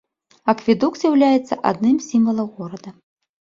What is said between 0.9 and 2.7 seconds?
з'яўляецца адным з сімвалаў